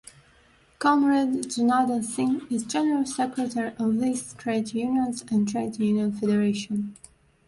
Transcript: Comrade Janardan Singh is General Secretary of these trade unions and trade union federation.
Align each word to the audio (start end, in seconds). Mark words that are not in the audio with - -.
Comrade 0.79 1.43
Janardan 1.43 2.03
Singh 2.03 2.47
is 2.49 2.63
General 2.63 3.05
Secretary 3.05 3.71
of 3.77 3.99
these 3.99 4.33
trade 4.33 4.73
unions 4.73 5.23
and 5.29 5.47
trade 5.47 5.77
union 5.79 6.11
federation. 6.11 6.95